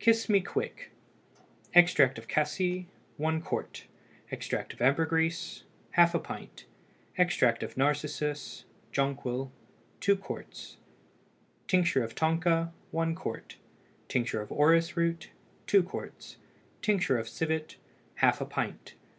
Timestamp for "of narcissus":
7.62-8.66